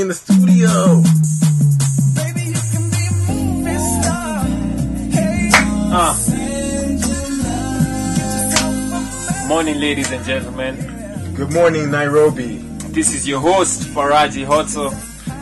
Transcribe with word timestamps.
in 0.00 0.08
the 0.08 0.14
studio. 0.14 1.02
Ah. 5.96 6.18
Morning, 9.46 9.78
ladies 9.78 10.10
and 10.10 10.24
gentlemen. 10.24 10.76
Good 11.34 11.52
morning, 11.52 11.90
Nairobi. 11.90 12.56
This 12.90 13.14
is 13.14 13.28
your 13.28 13.40
host, 13.40 13.82
Faraji 13.88 14.44
Hotso. 14.46 14.92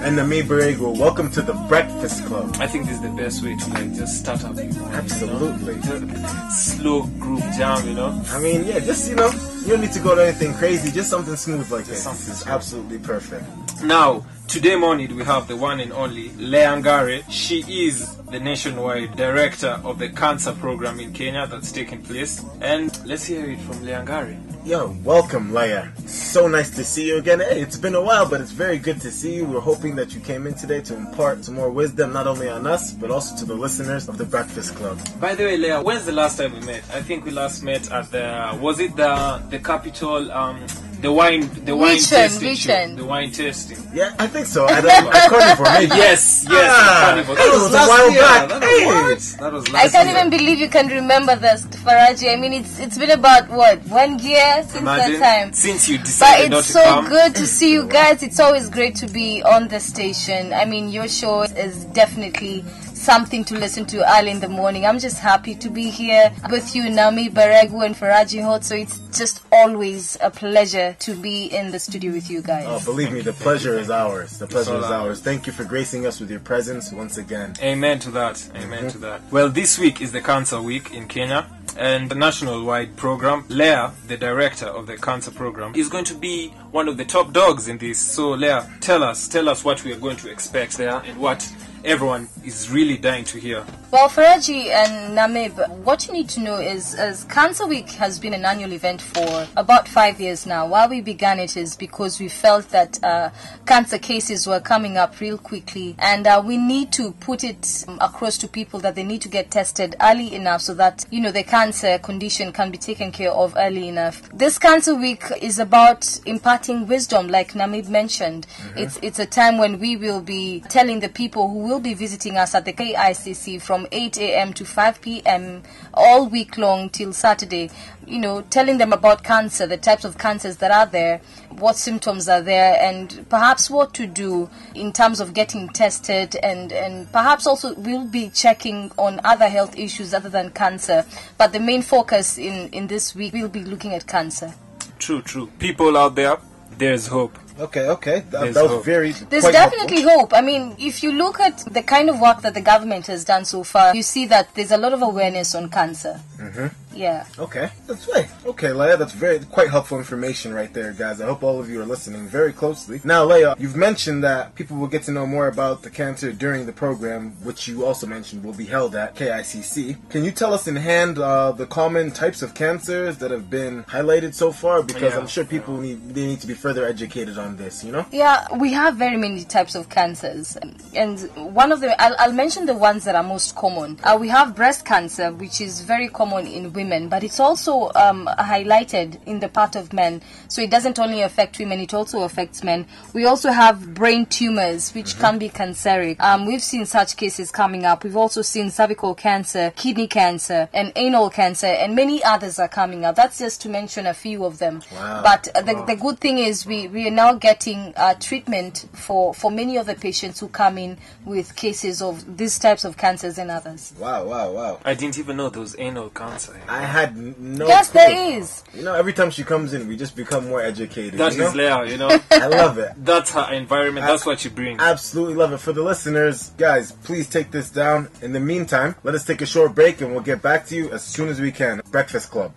And 0.04 0.16
Nami 0.16 0.42
Baregu. 0.42 0.98
Welcome 0.98 1.30
to 1.30 1.42
the 1.42 1.52
Breakfast 1.68 2.24
Club. 2.26 2.56
I 2.58 2.66
think 2.66 2.86
this 2.86 2.96
is 2.96 3.02
the 3.02 3.10
best 3.10 3.42
way 3.44 3.54
to 3.56 3.70
like 3.70 3.94
just 3.94 4.18
start 4.18 4.44
up. 4.44 4.58
Absolutely. 4.58 5.74
You 5.74 6.00
know? 6.06 6.48
Slow 6.50 7.02
group 7.20 7.40
jam, 7.56 7.86
you 7.86 7.94
know. 7.94 8.20
I 8.30 8.40
mean, 8.40 8.64
yeah, 8.66 8.80
just, 8.80 9.08
you 9.08 9.14
know, 9.14 9.30
you 9.60 9.68
don't 9.68 9.80
need 9.80 9.92
to 9.92 10.00
go 10.00 10.16
to 10.16 10.26
anything 10.26 10.54
crazy, 10.54 10.90
just 10.90 11.08
something 11.08 11.36
smooth 11.36 11.70
like 11.70 11.84
this. 11.84 12.02
something 12.02 12.26
This 12.26 12.34
is 12.34 12.40
smooth. 12.40 12.54
absolutely 12.54 12.98
perfect. 12.98 13.44
Now, 13.80 14.24
today 14.46 14.76
morning 14.76 15.16
we 15.16 15.24
have 15.24 15.48
the 15.48 15.56
one 15.56 15.80
and 15.80 15.92
only 15.92 16.28
Leangare. 16.30 17.24
She 17.28 17.86
is 17.86 18.16
the 18.30 18.38
nationwide 18.38 19.16
director 19.16 19.80
of 19.84 19.98
the 19.98 20.08
cancer 20.08 20.52
program 20.52 21.00
in 21.00 21.12
Kenya 21.12 21.46
that's 21.46 21.72
taking 21.72 22.02
place. 22.02 22.44
And 22.60 22.90
let's 23.06 23.24
hear 23.24 23.44
it 23.50 23.60
from 23.60 23.78
Leangare. 23.78 24.38
Yo, 24.64 24.96
welcome, 25.02 25.52
Leah. 25.52 25.92
So 26.06 26.46
nice 26.46 26.70
to 26.76 26.84
see 26.84 27.08
you 27.08 27.18
again. 27.18 27.40
Hey, 27.40 27.60
it's 27.60 27.76
been 27.76 27.96
a 27.96 28.00
while, 28.00 28.28
but 28.28 28.40
it's 28.40 28.52
very 28.52 28.78
good 28.78 29.00
to 29.00 29.10
see 29.10 29.34
you. 29.34 29.44
We're 29.44 29.58
hoping 29.58 29.96
that 29.96 30.14
you 30.14 30.20
came 30.20 30.46
in 30.46 30.54
today 30.54 30.80
to 30.82 30.94
impart 30.96 31.44
some 31.44 31.56
more 31.56 31.68
wisdom, 31.68 32.12
not 32.12 32.28
only 32.28 32.48
on 32.48 32.64
us, 32.68 32.92
but 32.92 33.10
also 33.10 33.34
to 33.38 33.44
the 33.44 33.56
listeners 33.56 34.08
of 34.08 34.18
the 34.18 34.24
Breakfast 34.24 34.76
Club. 34.76 35.00
By 35.18 35.34
the 35.34 35.44
way, 35.44 35.56
Leah, 35.56 35.82
when's 35.82 36.06
the 36.06 36.12
last 36.12 36.38
time 36.38 36.52
we 36.52 36.60
met? 36.60 36.84
I 36.94 37.02
think 37.02 37.24
we 37.24 37.32
last 37.32 37.64
met 37.64 37.90
at 37.90 38.12
the 38.12 38.56
was 38.60 38.78
it 38.78 38.94
the 38.94 39.42
the 39.50 39.58
capital 39.58 40.30
um 40.30 40.64
the 41.02 41.12
wine 41.12 41.42
the 41.64 41.74
wine 41.76 41.96
Which 41.96 42.08
tasting 42.08 42.48
Which 42.50 42.58
show, 42.60 42.94
the 42.96 43.04
wine 43.04 43.30
tasting. 43.32 43.78
Yeah, 43.92 44.14
I 44.18 44.26
think 44.28 44.46
so. 44.46 44.68
At, 44.68 44.84
uh, 44.84 44.88
at 45.12 45.28
Carnivore, 45.30 45.66
maybe. 45.74 45.96
Yes, 45.96 46.46
yes, 46.48 46.70
Ah, 46.72 47.02
Carnival. 47.06 47.34
that 47.34 47.50
was 47.52 47.70
a 47.70 47.74
last 47.74 47.88
while 47.88 48.10
year. 48.10 48.22
back. 48.22 48.48
That 48.48 48.62
Hey. 48.62 48.86
was, 49.12 49.36
that 49.36 49.52
was 49.52 49.68
last 49.70 49.84
I 49.84 49.88
can't 49.90 50.08
year. 50.08 50.16
even 50.18 50.30
believe 50.30 50.58
you 50.60 50.68
can 50.68 50.86
remember 50.88 51.34
this, 51.36 51.64
Faraji. 51.84 52.32
I 52.32 52.36
mean, 52.36 52.52
it's 52.52 52.78
it's 52.78 52.96
been 52.98 53.10
about 53.10 53.50
what 53.50 53.82
one 53.88 54.18
year 54.20 54.62
since 54.62 54.76
Imagine 54.76 55.20
that 55.20 55.42
time. 55.42 55.52
since 55.52 55.88
you 55.88 55.98
decided 55.98 55.98
But 55.98 56.06
decided 56.06 56.50
not 56.52 56.58
it's 56.60 56.66
to 56.68 56.72
so 56.74 56.84
come. 56.84 57.08
good 57.08 57.34
to 57.34 57.46
see 57.46 57.72
you 57.72 57.84
guys. 57.88 58.22
It's 58.22 58.38
always 58.40 58.70
great 58.70 58.94
to 59.02 59.08
be 59.08 59.42
on 59.42 59.68
the 59.68 59.80
station. 59.80 60.52
I 60.54 60.64
mean, 60.66 60.88
your 60.88 61.08
show 61.08 61.42
is 61.42 61.84
definitely 61.86 62.64
something 63.02 63.44
to 63.44 63.58
listen 63.58 63.84
to 63.86 64.16
early 64.16 64.30
in 64.30 64.40
the 64.40 64.48
morning. 64.48 64.86
I'm 64.86 64.98
just 64.98 65.18
happy 65.18 65.56
to 65.56 65.68
be 65.68 65.90
here 65.90 66.32
with 66.50 66.74
you, 66.74 66.88
Nami 66.88 67.28
Baregu 67.28 67.84
and 67.84 67.96
Faraji 67.96 68.42
Hot. 68.42 68.64
So 68.64 68.76
it's 68.76 68.98
just 69.16 69.42
always 69.50 70.16
a 70.20 70.30
pleasure 70.30 70.96
to 71.00 71.14
be 71.14 71.46
in 71.46 71.72
the 71.72 71.80
studio 71.80 72.12
with 72.12 72.30
you 72.30 72.42
guys. 72.42 72.66
Oh, 72.68 72.80
believe 72.84 73.12
me, 73.12 73.20
the 73.20 73.32
pleasure 73.32 73.78
is 73.78 73.90
ours. 73.90 74.38
The 74.38 74.46
pleasure 74.46 74.76
is 74.76 74.84
ours. 74.84 74.92
ours. 74.92 75.20
Thank 75.20 75.46
you 75.46 75.52
for 75.52 75.64
gracing 75.64 76.06
us 76.06 76.20
with 76.20 76.30
your 76.30 76.40
presence 76.40 76.92
once 76.92 77.18
again. 77.18 77.54
Amen 77.60 77.98
to 78.00 78.10
that. 78.12 78.48
Amen 78.54 78.88
to 78.90 78.98
that. 78.98 79.20
Well, 79.32 79.48
this 79.48 79.78
week 79.78 80.00
is 80.00 80.12
the 80.12 80.20
Cancer 80.20 80.62
Week 80.62 80.92
in 80.94 81.08
Kenya. 81.08 81.46
And 81.76 82.10
the 82.10 82.14
national 82.14 82.64
wide 82.64 82.96
program, 82.96 83.46
Leah, 83.48 83.92
the 84.06 84.18
director 84.18 84.66
of 84.66 84.86
the 84.86 84.98
cancer 84.98 85.30
program, 85.30 85.74
is 85.74 85.88
going 85.88 86.04
to 86.04 86.14
be 86.14 86.48
one 86.70 86.86
of 86.86 86.98
the 86.98 87.04
top 87.04 87.32
dogs 87.32 87.66
in 87.66 87.78
this. 87.78 87.98
So, 87.98 88.32
Leah, 88.32 88.70
tell 88.80 89.02
us, 89.02 89.26
tell 89.26 89.48
us 89.48 89.64
what 89.64 89.82
we 89.82 89.92
are 89.92 89.98
going 89.98 90.18
to 90.18 90.30
expect 90.30 90.76
there 90.76 91.00
and 91.06 91.18
what 91.18 91.50
everyone 91.84 92.28
is 92.44 92.70
really 92.70 92.96
dying 92.96 93.24
to 93.24 93.38
hear. 93.38 93.64
Well, 93.90 94.08
Faraji 94.08 94.68
and 94.68 95.16
Namib, 95.18 95.68
what 95.84 96.06
you 96.06 96.14
need 96.14 96.28
to 96.30 96.40
know 96.40 96.56
is, 96.56 96.94
is 96.94 97.24
Cancer 97.24 97.66
Week 97.66 97.90
has 97.90 98.18
been 98.18 98.32
an 98.32 98.44
annual 98.44 98.72
event 98.72 99.02
for 99.02 99.46
about 99.56 99.86
five 99.86 100.20
years 100.20 100.46
now. 100.46 100.66
Why 100.66 100.86
we 100.86 101.00
began 101.00 101.38
it 101.38 101.56
is 101.56 101.76
because 101.76 102.18
we 102.18 102.28
felt 102.28 102.68
that 102.70 103.02
uh, 103.04 103.30
cancer 103.66 103.98
cases 103.98 104.46
were 104.46 104.60
coming 104.60 104.96
up 104.96 105.20
real 105.20 105.36
quickly, 105.36 105.94
and 105.98 106.26
uh, 106.26 106.42
we 106.44 106.56
need 106.56 106.92
to 106.92 107.12
put 107.12 107.44
it 107.44 107.84
um, 107.86 107.98
across 108.00 108.38
to 108.38 108.48
people 108.48 108.80
that 108.80 108.94
they 108.94 109.04
need 109.04 109.20
to 109.22 109.28
get 109.28 109.50
tested 109.50 109.94
early 110.00 110.34
enough 110.34 110.62
so 110.62 110.74
that 110.74 111.04
you 111.10 111.20
know 111.20 111.30
the 111.30 111.42
cancer 111.42 111.98
condition 111.98 112.52
can 112.52 112.70
be 112.70 112.78
taken 112.78 113.12
care 113.12 113.32
of 113.32 113.54
early 113.58 113.88
enough. 113.88 114.22
This 114.32 114.58
Cancer 114.58 114.94
Week 114.94 115.22
is 115.40 115.58
about 115.58 116.18
imparting 116.24 116.86
wisdom, 116.86 117.28
like 117.28 117.52
Namib 117.52 117.88
mentioned. 117.88 118.46
It's 118.74 118.98
it's 119.02 119.18
a 119.18 119.26
time 119.26 119.58
when 119.58 119.78
we 119.78 119.96
will 119.96 120.22
be 120.22 120.60
telling 120.68 121.00
the 121.00 121.10
people 121.10 121.48
who 121.48 121.71
will 121.72 121.80
be 121.80 121.94
visiting 121.94 122.36
us 122.36 122.54
at 122.54 122.66
the 122.66 122.72
KICC 122.72 123.60
from 123.62 123.86
8 123.90 124.18
a.m. 124.18 124.52
to 124.52 124.64
5 124.64 125.00
p.m. 125.00 125.62
all 125.94 126.28
week 126.28 126.58
long 126.58 126.90
till 126.90 127.14
Saturday. 127.14 127.70
You 128.06 128.18
know, 128.18 128.42
telling 128.42 128.76
them 128.76 128.92
about 128.92 129.24
cancer, 129.24 129.66
the 129.66 129.78
types 129.78 130.04
of 130.04 130.18
cancers 130.18 130.58
that 130.58 130.70
are 130.70 130.84
there, 130.84 131.22
what 131.50 131.76
symptoms 131.76 132.28
are 132.28 132.42
there, 132.42 132.76
and 132.78 133.26
perhaps 133.30 133.70
what 133.70 133.94
to 133.94 134.06
do 134.06 134.50
in 134.74 134.92
terms 134.92 135.18
of 135.20 135.32
getting 135.32 135.70
tested, 135.70 136.36
and 136.42 136.72
and 136.72 137.10
perhaps 137.10 137.46
also 137.46 137.74
we'll 137.74 138.06
be 138.06 138.28
checking 138.28 138.92
on 138.98 139.20
other 139.24 139.48
health 139.48 139.78
issues 139.78 140.12
other 140.12 140.28
than 140.28 140.50
cancer. 140.50 141.06
But 141.38 141.52
the 141.52 141.60
main 141.60 141.80
focus 141.80 142.36
in 142.36 142.68
in 142.70 142.88
this 142.88 143.14
week 143.14 143.32
we'll 143.32 143.48
be 143.48 143.64
looking 143.64 143.94
at 143.94 144.06
cancer. 144.06 144.52
True, 144.98 145.22
true. 145.22 145.50
People 145.58 145.96
out 145.96 146.16
there, 146.16 146.36
there's 146.76 147.06
hope. 147.06 147.38
Okay, 147.58 147.86
okay. 147.88 148.20
That, 148.20 148.30
There's 148.30 148.54
that 148.54 148.62
was 148.62 148.72
hope. 148.72 148.84
very. 148.84 149.12
There's 149.12 149.44
definitely 149.44 150.02
helpful. 150.02 150.20
hope. 150.20 150.32
I 150.34 150.40
mean, 150.40 150.74
if 150.78 151.02
you 151.02 151.12
look 151.12 151.38
at 151.38 151.58
the 151.72 151.82
kind 151.82 152.08
of 152.08 152.18
work 152.20 152.40
that 152.42 152.54
the 152.54 152.60
government 152.60 153.06
has 153.08 153.24
done 153.24 153.44
so 153.44 153.62
far, 153.62 153.94
you 153.94 154.02
see 154.02 154.26
that 154.26 154.54
there's 154.54 154.72
a 154.72 154.78
lot 154.78 154.92
of 154.92 155.02
awareness 155.02 155.54
on 155.54 155.68
cancer. 155.68 156.20
Mm-hmm. 156.42 156.96
Yeah. 156.96 157.24
Okay, 157.38 157.70
that's 157.86 158.06
right. 158.08 158.28
Okay, 158.44 158.72
Leah, 158.72 158.96
that's 158.96 159.12
very 159.12 159.38
quite 159.40 159.70
helpful 159.70 159.96
information 159.98 160.52
right 160.52 160.72
there, 160.74 160.92
guys. 160.92 161.20
I 161.20 161.26
hope 161.26 161.42
all 161.42 161.58
of 161.60 161.70
you 161.70 161.80
are 161.80 161.86
listening 161.86 162.26
very 162.26 162.52
closely. 162.52 163.00
Now, 163.04 163.24
Leah, 163.24 163.54
you've 163.58 163.76
mentioned 163.76 164.24
that 164.24 164.54
people 164.54 164.76
will 164.76 164.88
get 164.88 165.04
to 165.04 165.12
know 165.12 165.26
more 165.26 165.48
about 165.48 165.82
the 165.82 165.90
cancer 165.90 166.32
during 166.32 166.66
the 166.66 166.72
program, 166.72 167.30
which 167.44 167.68
you 167.68 167.86
also 167.86 168.06
mentioned 168.06 168.44
will 168.44 168.52
be 168.52 168.66
held 168.66 168.94
at 168.94 169.14
KICC. 169.14 170.10
Can 170.10 170.24
you 170.24 170.32
tell 170.32 170.52
us 170.52 170.66
in 170.66 170.76
hand 170.76 171.18
uh, 171.18 171.52
the 171.52 171.66
common 171.66 172.10
types 172.10 172.42
of 172.42 172.54
cancers 172.54 173.16
that 173.18 173.30
have 173.30 173.48
been 173.48 173.84
highlighted 173.84 174.34
so 174.34 174.52
far? 174.52 174.82
Because 174.82 175.14
Yeah. 175.14 175.18
I'm 175.20 175.26
sure 175.26 175.44
people 175.44 175.78
need 175.78 176.14
they 176.14 176.26
need 176.26 176.40
to 176.40 176.46
be 176.46 176.54
further 176.54 176.84
educated 176.86 177.38
on 177.38 177.56
this. 177.56 177.84
You 177.84 177.92
know. 177.92 178.06
Yeah, 178.12 178.46
we 178.56 178.72
have 178.72 178.96
very 178.96 179.16
many 179.16 179.44
types 179.44 179.74
of 179.74 179.88
cancers, 179.88 180.56
and 180.94 181.20
one 181.36 181.72
of 181.72 181.80
the 181.80 182.00
I'll, 182.02 182.16
I'll 182.18 182.32
mention 182.32 182.66
the 182.66 182.74
ones 182.74 183.04
that 183.04 183.14
are 183.14 183.22
most 183.22 183.54
common. 183.54 183.98
Uh, 184.02 184.18
we 184.20 184.28
have 184.28 184.54
breast 184.54 184.84
cancer, 184.84 185.32
which 185.32 185.60
is 185.60 185.80
very 185.80 186.08
common 186.08 186.31
in 186.38 186.72
women, 186.72 187.08
but 187.08 187.22
it's 187.22 187.40
also 187.40 187.90
um, 187.94 188.28
highlighted 188.38 189.18
in 189.26 189.40
the 189.40 189.48
part 189.48 189.76
of 189.76 189.92
men. 189.92 190.22
So 190.48 190.62
it 190.62 190.70
doesn't 190.70 190.98
only 190.98 191.22
affect 191.22 191.58
women; 191.58 191.80
it 191.80 191.94
also 191.94 192.22
affects 192.22 192.62
men. 192.62 192.86
We 193.12 193.24
also 193.26 193.50
have 193.50 193.94
brain 193.94 194.26
tumors, 194.26 194.92
which 194.92 195.18
can 195.18 195.38
be 195.38 195.48
canceric. 195.48 196.20
Um, 196.20 196.46
we've 196.46 196.62
seen 196.62 196.86
such 196.86 197.16
cases 197.16 197.50
coming 197.50 197.84
up. 197.84 198.04
We've 198.04 198.16
also 198.16 198.42
seen 198.42 198.70
cervical 198.70 199.14
cancer, 199.14 199.72
kidney 199.76 200.06
cancer, 200.06 200.68
and 200.72 200.92
anal 200.96 201.30
cancer, 201.30 201.66
and 201.66 201.94
many 201.94 202.22
others 202.22 202.58
are 202.58 202.68
coming 202.68 203.04
up. 203.04 203.16
That's 203.16 203.38
just 203.38 203.60
to 203.62 203.68
mention 203.68 204.06
a 204.06 204.14
few 204.14 204.44
of 204.44 204.58
them. 204.58 204.82
Wow. 204.92 205.22
But 205.22 205.48
uh, 205.54 205.62
the, 205.62 205.84
the 205.86 205.96
good 205.96 206.18
thing 206.18 206.38
is 206.38 206.66
we, 206.66 206.88
we 206.88 207.06
are 207.08 207.10
now 207.10 207.34
getting 207.34 207.92
uh, 207.96 208.14
treatment 208.14 208.86
for, 208.92 209.34
for 209.34 209.50
many 209.50 209.76
of 209.76 209.86
the 209.86 209.94
patients 209.94 210.40
who 210.40 210.48
come 210.48 210.78
in 210.78 210.98
with 211.24 211.54
cases 211.56 212.00
of 212.02 212.36
these 212.36 212.58
types 212.58 212.84
of 212.84 212.96
cancers 212.96 213.38
and 213.38 213.50
others. 213.50 213.92
Wow! 213.98 214.24
Wow! 214.24 214.52
Wow! 214.52 214.80
I 214.84 214.94
didn't 214.94 215.18
even 215.18 215.36
know 215.36 215.48
there 215.48 215.60
was 215.60 215.76
anal 215.78 216.10
cancer. 216.10 216.21
I 216.68 216.82
had 216.82 217.16
no. 217.16 217.66
yes, 217.66 217.90
clue. 217.90 218.00
there 218.00 218.38
is. 218.38 218.62
You 218.74 218.82
know, 218.82 218.94
every 218.94 219.12
time 219.12 219.30
she 219.30 219.42
comes 219.44 219.72
in, 219.72 219.88
we 219.88 219.96
just 219.96 220.14
become 220.16 220.48
more 220.48 220.62
educated. 220.62 221.18
That 221.18 221.34
you 221.36 221.44
is? 221.44 221.54
Leah, 221.54 221.84
you 221.84 221.96
know. 221.98 222.08
I 222.30 222.46
love 222.46 222.78
it. 222.78 222.92
That's 222.96 223.30
her 223.32 223.52
environment. 223.52 224.06
That's 224.06 224.24
what 224.24 224.40
she 224.40 224.48
brings. 224.48 224.80
Absolutely 224.80 225.34
love 225.34 225.52
it. 225.52 225.58
For 225.58 225.72
the 225.72 225.82
listeners, 225.82 226.50
guys, 226.56 226.92
please 226.92 227.28
take 227.28 227.50
this 227.50 227.70
down. 227.70 228.08
In 228.22 228.32
the 228.32 228.40
meantime, 228.40 228.94
let 229.02 229.14
us 229.14 229.24
take 229.24 229.42
a 229.42 229.46
short 229.46 229.74
break 229.74 230.00
and 230.00 230.12
we'll 230.12 230.22
get 230.22 230.42
back 230.42 230.66
to 230.66 230.76
you 230.76 230.90
as 230.92 231.02
soon 231.02 231.28
as 231.28 231.40
we 231.40 231.50
can. 231.52 231.80
Breakfast 231.90 232.30
Club. 232.30 232.52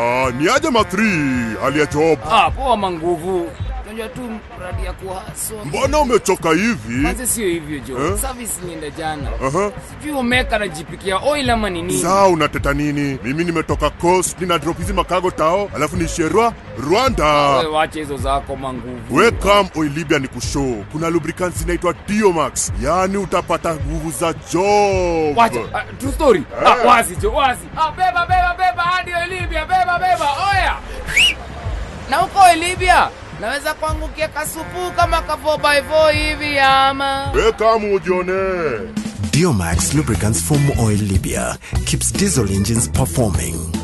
Ah, 0.00 0.30
ni 0.38 0.46
aje 0.48 0.70
matri 0.70 1.10
hali 1.60 1.80
ya 1.80 1.86
job 1.86 2.18
Ah, 2.24 2.50
poa 2.50 2.76
manguvu. 2.76 3.50
Unajua 3.98 4.08
tu 4.16 4.40
mradi 4.58 4.84
ya 4.84 4.92
kuhaswa. 4.92 5.64
mbona 5.64 5.98
umechoka 5.98 6.48
hivi 6.50 7.02
Kwanza 7.02 7.26
sio 7.26 7.46
hivyo 7.48 7.78
jo. 7.78 8.06
Eh? 8.06 8.18
Service 8.20 8.52
nienda 8.66 8.90
jana. 8.90 9.28
Aha. 9.46 9.70
Sijui 10.00 10.16
umeka 10.18 10.56
anajipikia 10.56 11.16
oil 11.16 11.50
ama 11.50 11.70
ni 11.70 11.82
nini. 11.82 12.02
saa 12.02 12.26
unateta 12.26 12.72
nini 12.74 13.18
mimi 13.24 13.44
nimetoka 13.44 13.90
coast 13.90 14.40
nina 14.40 14.58
drop 14.58 14.78
hizi 14.78 14.92
makago 14.92 15.30
tao 15.30 15.70
alafu 15.74 15.96
nishierwa 15.96 16.52
rwanda 16.90 17.48
Wewe 17.56 17.66
wacha 17.66 17.98
hizo 18.00 18.16
zako 18.16 18.56
manguvu. 18.56 19.16
Welcome 19.16 19.70
oil 19.76 19.92
libya 19.92 20.18
ni 20.18 20.28
kushow 20.28 20.84
kuna 20.92 21.10
lubricants 21.10 21.62
inaitwa 21.62 21.94
diomax 22.08 22.72
yaani 22.82 23.16
utapata 23.16 23.74
nguvu 23.74 24.10
za 24.10 24.32
job 24.52 25.38
Wacha, 25.38 25.60
uh, 25.60 25.98
true 25.98 26.12
story. 26.12 26.42
Ah, 26.66 26.88
wazi 26.88 27.16
jo, 27.16 27.32
wazi. 27.32 27.60
Ah, 27.76 27.90
beba 27.90 28.26
beba 28.26 28.54
beba 28.58 28.82
hadi 28.82 29.10
Libya, 29.34 29.64
beba 29.66 29.98
beba. 29.98 30.28
Oya. 30.52 30.76
Na 32.10 32.22
uko 32.24 32.40
Libya 32.60 33.10
naweza 33.40 33.74
kuangukia 33.74 34.28
kasupu 34.28 34.92
kama 34.96 35.22
ka 35.22 35.32
4x4 35.44 36.10
hivi 36.12 36.58
ama. 36.58 37.30
wekam 37.32 37.92
ujione 37.92 38.32
Diomax 39.32 39.94
lubricants 39.94 40.42
from 40.44 40.70
Oil 40.80 40.98
Libya 41.02 41.56
keeps 41.84 42.12
diesel 42.12 42.50
engines 42.52 42.90
performing. 42.90 43.77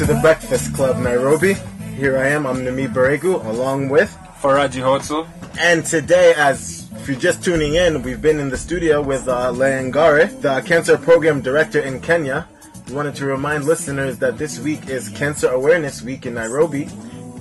To 0.00 0.06
the 0.06 0.20
Breakfast 0.22 0.72
Club 0.72 0.96
Nairobi. 0.96 1.52
Here 1.94 2.16
I 2.16 2.28
am, 2.28 2.46
I'm 2.46 2.64
Nami 2.64 2.86
Baregu, 2.86 3.44
along 3.44 3.90
with. 3.90 4.16
Faraji 4.40 4.80
Hotso. 4.80 5.28
And 5.58 5.84
today, 5.84 6.32
as 6.38 6.88
if 6.92 7.06
you're 7.06 7.18
just 7.18 7.44
tuning 7.44 7.74
in, 7.74 8.02
we've 8.02 8.22
been 8.22 8.38
in 8.38 8.48
the 8.48 8.56
studio 8.56 9.02
with 9.02 9.28
uh, 9.28 9.52
Leangare, 9.52 10.40
the 10.40 10.62
Cancer 10.62 10.96
Program 10.96 11.42
Director 11.42 11.80
in 11.80 12.00
Kenya. 12.00 12.48
We 12.88 12.94
wanted 12.94 13.14
to 13.16 13.26
remind 13.26 13.64
listeners 13.64 14.16
that 14.20 14.38
this 14.38 14.58
week 14.58 14.88
is 14.88 15.10
Cancer 15.10 15.48
Awareness 15.48 16.00
Week 16.00 16.24
in 16.24 16.32
Nairobi, 16.32 16.88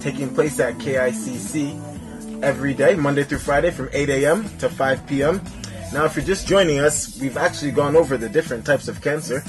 taking 0.01 0.35
place 0.35 0.59
at 0.59 0.73
KICC 0.79 2.43
every 2.43 2.73
day, 2.73 2.93
Monday 2.93 3.23
through 3.23 3.39
Friday 3.39 3.71
from 3.71 3.87
8 3.93 4.09
a.m. 4.09 4.49
to 4.57 4.67
5 4.67 5.07
p.m. 5.07 5.41
Now, 5.93 6.03
if 6.03 6.17
you're 6.17 6.25
just 6.25 6.45
joining 6.45 6.79
us, 6.79 7.17
we've 7.21 7.37
actually 7.37 7.71
gone 7.71 7.95
over 7.95 8.17
the 8.17 8.27
different 8.27 8.65
types 8.65 8.89
of 8.89 9.01
cancer 9.01 9.45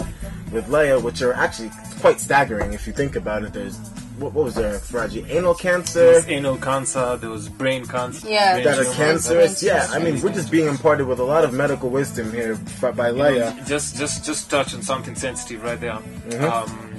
with 0.52 0.68
Leah, 0.68 0.98
which 0.98 1.22
are 1.22 1.32
actually 1.32 1.70
quite 2.00 2.20
staggering 2.20 2.72
if 2.72 2.86
you 2.86 2.92
think 2.92 3.16
about 3.16 3.42
it. 3.44 3.52
There's 3.52 3.76
what, 4.18 4.34
what 4.34 4.44
was 4.44 4.54
there, 4.54 4.74
Faraji? 4.78 5.28
Anal 5.30 5.54
There 5.54 5.62
cancer, 5.72 6.06
was 6.12 6.28
anal 6.28 6.58
cancer, 6.58 7.16
there 7.16 7.30
was 7.30 7.48
brain 7.48 7.86
cancer. 7.86 8.28
Yeah. 8.28 8.54
brain 8.54 8.64
that 8.64 8.78
are 8.78 8.84
tumor. 8.84 8.94
cancerous. 8.96 9.62
Yeah, 9.62 9.88
I 9.90 9.98
mean, 9.98 10.20
we're 10.20 10.32
just 10.32 10.50
being 10.50 10.68
imparted 10.68 11.06
with 11.06 11.20
a 11.20 11.24
lot 11.24 11.42
of 11.44 11.54
medical 11.54 11.88
wisdom 11.88 12.30
here 12.32 12.58
f- 12.82 12.94
by 12.94 13.08
You 13.10 13.16
know, 13.16 13.30
Leah. 13.30 13.64
Just, 13.66 13.96
just, 13.96 14.24
just 14.24 14.50
touching 14.50 14.82
something 14.82 15.14
sensitive 15.14 15.62
right 15.62 15.80
there. 15.80 15.92
Mm-hmm. 16.28 16.44
Um, 16.44 16.89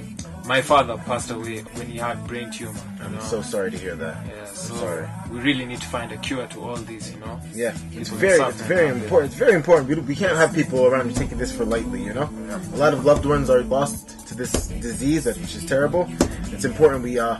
my 0.46 0.60
father 0.60 0.96
passed 0.98 1.30
away 1.30 1.60
when 1.60 1.86
he 1.86 1.98
had 1.98 2.26
brain 2.26 2.50
tumor. 2.50 2.80
I'm 3.00 3.20
so 3.20 3.42
sorry 3.42 3.70
to 3.70 3.78
hear 3.78 3.94
that. 3.96 4.26
yeah, 4.26 4.44
so 4.46 4.74
sorry. 4.74 5.08
we 5.30 5.40
really 5.40 5.64
need 5.64 5.80
to 5.80 5.86
find 5.86 6.10
a 6.12 6.16
cure 6.16 6.46
to 6.48 6.60
all 6.60 6.76
this. 6.76 7.12
You 7.12 7.20
know. 7.20 7.40
Yeah, 7.54 7.76
it's 7.92 8.10
People 8.10 8.18
very, 8.18 8.40
it's 8.40 8.62
very 8.62 8.88
important. 8.88 9.32
It's 9.32 9.38
very 9.38 9.54
important. 9.54 9.88
We, 9.88 9.94
we 9.96 10.14
can't 10.16 10.36
have 10.36 10.52
people 10.52 10.86
around 10.86 11.14
taking 11.14 11.38
this 11.38 11.54
for 11.54 11.64
lightly. 11.64 12.02
You 12.02 12.14
know, 12.14 12.28
a 12.74 12.76
lot 12.76 12.92
of 12.92 13.04
loved 13.04 13.24
ones 13.24 13.50
are 13.50 13.62
lost 13.62 14.26
to 14.28 14.34
this 14.34 14.68
disease, 14.68 15.26
which 15.26 15.54
is 15.54 15.64
terrible. 15.64 16.08
It's 16.46 16.64
important 16.64 17.02
we 17.02 17.18
uh 17.18 17.38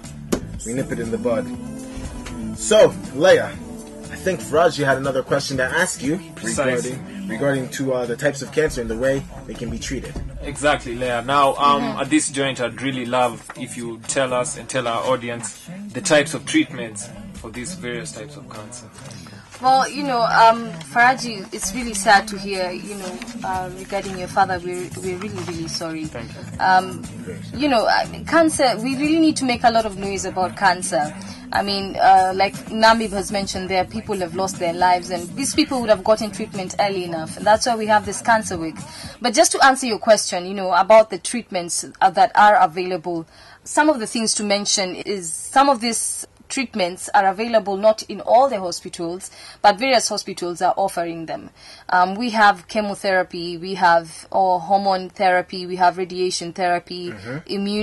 we 0.65 0.73
nip 0.75 0.93
it 0.93 1.01
in 1.01 1.11
the 1.11 1.19
bud. 1.19 1.47
So, 2.57 2.95
Leah, 3.15 3.47
I 3.47 4.17
think 4.17 4.41
Faraji 4.41 4.85
had 4.85 4.99
another 4.99 5.23
question 5.23 5.57
to 5.57 5.65
ask 5.65 6.03
you 6.03 6.21
Precisely. 6.37 6.93
regarding 6.93 7.12
regarding 7.33 7.69
to 7.71 7.95
uh, 7.95 8.07
the 8.07 8.17
types 8.17 8.43
of 8.43 8.53
cancer 8.53 8.81
and 8.81 8.91
the 8.91 8.97
way 8.97 9.23
they 9.47 9.55
can 9.55 9.71
be 9.71 9.79
treated. 9.79 10.15
Exactly, 10.43 10.95
Leah. 10.95 11.23
Now, 11.23 11.55
um, 11.57 11.83
at 11.83 12.11
this 12.11 12.31
joint, 12.31 12.61
I'd 12.61 12.81
really 12.81 13.07
love 13.07 13.51
if 13.57 13.77
you 13.77 14.01
tell 14.09 14.33
us 14.33 14.57
and 14.57 14.69
tell 14.69 14.87
our 14.87 15.03
audience 15.05 15.69
the 15.93 16.01
types 16.01 16.35
of 16.35 16.47
treatments 16.47 17.09
for 17.35 17.51
these 17.51 17.75
various 17.75 18.13
types 18.13 18.37
of 18.37 18.49
cancer. 18.49 18.87
Well, 19.61 19.89
you 19.89 20.03
know, 20.03 20.23
um, 20.23 20.71
Faraji, 20.91 21.47
it's 21.55 21.73
really 21.73 21.95
sad 21.95 22.27
to 22.29 22.39
hear, 22.39 22.73
you 22.73 22.97
know, 22.97 23.19
uh, 23.45 23.71
regarding 23.79 24.19
your 24.19 24.27
father. 24.27 24.59
We're, 24.59 24.91
we're 24.97 25.19
really, 25.19 25.39
really 25.45 25.69
sorry. 25.69 26.05
Thank 26.07 26.33
you. 26.35 26.59
Um, 26.59 27.05
you 27.55 27.69
know, 27.69 27.89
cancer, 28.27 28.77
we 28.79 28.97
really 28.97 29.21
need 29.21 29.37
to 29.37 29.45
make 29.45 29.63
a 29.63 29.71
lot 29.71 29.87
of 29.87 29.97
noise 29.99 30.25
about 30.25 30.57
cancer. 30.57 31.15
I 31.53 31.63
mean, 31.63 31.97
uh, 31.97 32.33
like 32.35 32.55
Namib 32.71 33.11
has 33.11 33.31
mentioned, 33.31 33.69
there 33.69 33.85
people 33.85 34.17
have 34.17 34.35
lost 34.35 34.59
their 34.59 34.73
lives, 34.73 35.11
and 35.11 35.29
these 35.37 35.55
people 35.55 35.81
would 35.81 35.91
have 35.91 36.03
gotten 36.03 36.31
treatment 36.31 36.75
early 36.81 37.05
enough. 37.05 37.37
And 37.37 37.47
that's 37.47 37.67
why 37.67 37.77
we 37.77 37.87
have 37.87 38.07
this 38.07 38.21
cancer 38.23 38.57
week. 38.57 38.77
But 39.21 39.35
just 39.35 39.53
to 39.53 39.65
answer 39.65 39.87
your 39.87 39.99
question, 39.99 40.47
you 40.47 40.55
know, 40.55 40.73
about 40.73 41.11
the 41.11 41.19
treatments 41.19 41.85
uh, 42.01 42.11
that 42.11 42.33
are 42.35 42.57
available, 42.57 43.27
some 43.65 43.89
of 43.89 44.01
the 44.01 44.07
things 44.07 44.35
to 44.35 44.45
mention 44.45 44.95
is 44.95 45.33
some 45.33 45.69
of 45.69 45.81
these 45.81 46.27
treatments 46.53 47.09
are 47.15 47.27
available 47.27 47.77
not 47.77 48.03
in 48.05 48.21
all 48.21 48.49
the 48.49 48.61
hospitals, 48.61 49.31
but 49.63 49.79
various 49.79 50.09
hospitals 50.09 50.61
are 50.63 50.75
offering 50.77 51.27
them. 51.27 51.51
Um, 51.89 52.15
we 52.15 52.31
have 52.31 52.69
chemotherapy, 52.69 53.57
we 53.57 53.75
have 53.75 54.29
or 54.31 54.61
hormone 54.61 55.09
therapy, 55.09 55.67
we 55.67 55.77
have 55.77 55.97
radiation 55.99 56.53
therapy, 56.53 57.11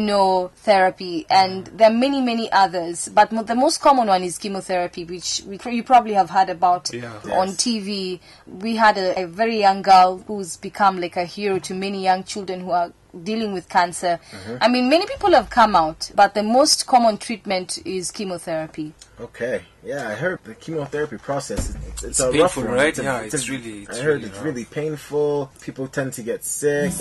immunotherapy, 0.09 1.25
and 1.29 1.65
there 1.67 1.89
are 1.89 1.93
many, 1.93 2.21
many 2.21 2.51
others. 2.51 3.09
But 3.09 3.31
mo- 3.31 3.43
the 3.43 3.55
most 3.55 3.81
common 3.81 4.07
one 4.07 4.23
is 4.23 4.37
chemotherapy, 4.37 5.03
which 5.05 5.41
we, 5.45 5.59
you 5.71 5.83
probably 5.83 6.13
have 6.13 6.29
heard 6.29 6.49
about 6.49 6.93
Yeah. 6.93 7.11
on 7.31 7.49
Yes. 7.49 7.57
TV. 7.57 8.19
We 8.47 8.75
had 8.75 8.97
a, 8.97 9.23
a 9.23 9.27
very 9.27 9.59
young 9.59 9.81
girl 9.81 10.19
who's 10.27 10.57
become 10.57 10.99
like 11.01 11.17
a 11.17 11.25
hero 11.25 11.59
to 11.59 11.73
many 11.73 12.03
young 12.03 12.23
children 12.23 12.61
who 12.61 12.71
are 12.71 12.91
dealing 13.23 13.53
with 13.53 13.67
cancer. 13.69 14.19
Mm-hmm. 14.31 14.55
I 14.61 14.67
mean, 14.67 14.89
many 14.89 15.05
people 15.07 15.31
have 15.31 15.49
come 15.49 15.75
out, 15.75 16.11
but 16.15 16.33
the 16.33 16.43
most 16.43 16.85
common 16.87 17.17
treatment 17.17 17.79
is 17.85 18.11
chemotherapy. 18.11 18.93
Okay, 19.19 19.63
yeah, 19.83 20.07
I 20.09 20.13
heard 20.15 20.39
the 20.43 20.55
chemotherapy 20.55 21.17
process. 21.17 21.75
It's, 21.87 22.03
it's, 22.03 22.03
It's 22.03 22.19
a 22.19 22.31
painful, 22.31 22.41
rough 22.41 22.57
one. 22.57 22.67
right? 22.67 22.97
a- 22.97 23.03
Yeah, 23.03 23.19
a- 23.21 23.23
it's 23.25 23.49
really- 23.49 23.83
it's 23.83 23.99
I 23.99 24.01
heard 24.03 24.13
really 24.15 24.25
it's 24.27 24.35
rough. 24.37 24.45
really 24.45 24.65
painful. 24.65 25.51
People 25.61 25.87
tend 25.87 26.13
to 26.13 26.23
get 26.23 26.43
sick. 26.45 26.91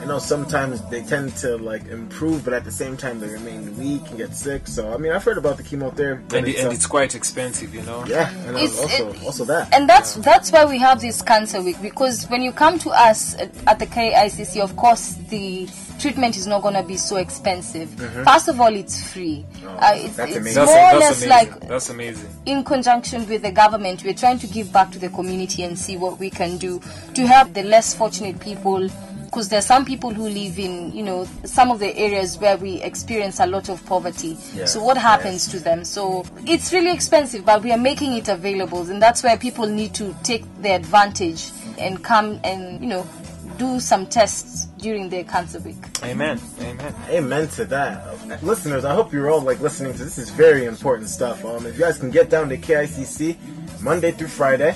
I, 0.00 0.02
I 0.02 0.06
know 0.06 0.18
sometimes 0.18 0.80
they 0.90 1.02
tend 1.02 1.36
to 1.38 1.56
like 1.56 1.86
improve, 1.88 2.44
but 2.44 2.54
at 2.54 2.64
the 2.64 2.72
same 2.72 2.96
time 2.96 3.20
they 3.20 3.28
remain 3.28 3.76
weak 3.78 4.02
and 4.08 4.18
get 4.18 4.34
sick. 4.34 4.66
So 4.66 4.92
I 4.92 4.96
mean, 4.96 5.12
I've 5.12 5.24
heard 5.24 5.38
about 5.38 5.56
the 5.56 5.62
chemotherapy. 5.62 6.36
And, 6.36 6.46
it, 6.46 6.50
it's, 6.50 6.60
and 6.60 6.68
uh, 6.68 6.72
it's 6.72 6.86
quite 6.86 7.14
expensive, 7.14 7.74
you 7.74 7.82
know. 7.82 8.04
yeah, 8.06 8.30
and 8.46 8.56
It's- 8.56 8.78
also 8.78 9.12
it- 9.12 9.22
also 9.24 9.44
that. 9.44 9.72
And 9.74 9.88
that's 9.88 10.14
that's 10.16 10.50
why 10.52 10.64
we 10.64 10.78
have 10.78 11.00
this 11.00 11.22
cancer 11.22 11.60
week 11.62 11.80
because 11.82 12.24
when 12.28 12.42
you 12.42 12.52
come 12.52 12.78
to 12.80 12.90
us 12.90 13.34
at, 13.34 13.50
at 13.66 13.78
the 13.78 13.86
KICC, 13.86 14.60
of 14.60 14.76
course 14.76 15.14
the 15.28 15.68
treatment 15.98 16.36
is 16.36 16.46
not 16.46 16.62
going 16.62 16.74
to 16.74 16.82
be 16.82 16.96
so 16.96 17.16
expensive. 17.16 17.90
First 18.24 18.48
of 18.48 18.60
all, 18.60 18.74
it's 18.74 19.02
free. 19.12 19.44
uh, 19.66 19.92
it's 19.94 20.16
that's 20.16 20.30
it's 20.30 20.38
amazing. 20.38 20.54
That's, 20.64 20.70
more 20.70 20.78
or 20.94 20.98
less 20.98 21.22
amazing. 21.24 21.28
like 21.28 21.68
that's 21.68 21.90
amazing. 21.90 22.28
in 22.46 22.64
conjunction 22.64 23.28
with 23.28 23.42
the 23.42 23.52
government, 23.52 24.02
we're 24.02 24.14
trying 24.14 24.38
to 24.38 24.46
give 24.46 24.72
back 24.72 24.90
to 24.92 24.98
the 24.98 25.10
community 25.10 25.62
and 25.62 25.78
see 25.78 25.96
what 25.98 26.18
we 26.18 26.30
can 26.30 26.56
do 26.56 26.80
to 27.14 27.26
help 27.26 27.52
the 27.52 27.62
less 27.62 27.94
fortunate 27.94 28.40
people. 28.40 28.88
Because 29.30 29.48
there 29.48 29.60
are 29.60 29.62
some 29.62 29.84
people 29.84 30.10
who 30.10 30.28
live 30.28 30.58
in, 30.58 30.90
you 30.92 31.04
know, 31.04 31.24
some 31.44 31.70
of 31.70 31.78
the 31.78 31.96
areas 31.96 32.36
where 32.38 32.56
we 32.56 32.82
experience 32.82 33.38
a 33.38 33.46
lot 33.46 33.68
of 33.68 33.84
poverty. 33.86 34.36
Yeah, 34.52 34.64
So 34.64 34.82
what 34.82 34.96
happens 34.98 35.46
to 35.52 35.60
them? 35.60 35.84
So 35.84 36.24
it's 36.48 36.72
really 36.72 36.92
expensive, 36.92 37.44
but 37.44 37.62
we 37.62 37.70
are 37.70 37.78
making 37.78 38.14
it 38.14 38.28
available, 38.28 38.90
and 38.90 39.00
that's 39.00 39.22
where 39.22 39.36
people 39.38 39.66
need 39.66 39.94
to 39.94 40.16
take 40.24 40.42
the 40.62 40.70
advantage 40.74 41.52
and 41.78 42.02
come 42.02 42.40
and, 42.42 42.80
you 42.82 42.88
know, 42.88 43.06
do 43.56 43.78
some 43.78 44.06
tests 44.06 44.64
during 44.78 45.08
their 45.10 45.22
cancer 45.22 45.60
week. 45.60 45.76
Amen. 46.02 46.40
Amen. 46.60 46.94
Amen 47.10 47.46
to 47.48 47.64
that. 47.66 48.42
Listeners, 48.42 48.84
I 48.84 48.94
hope 48.94 49.12
you're 49.12 49.30
all 49.30 49.42
like 49.42 49.60
listening 49.60 49.92
to 49.92 50.04
this. 50.04 50.18
is 50.18 50.30
very 50.30 50.64
important 50.64 51.08
stuff. 51.08 51.44
Um, 51.44 51.66
if 51.66 51.74
you 51.74 51.80
guys 51.84 51.98
can 51.98 52.10
get 52.10 52.30
down 52.30 52.48
to 52.48 52.56
KICC 52.56 53.36
Monday 53.80 54.10
through 54.10 54.28
Friday, 54.28 54.74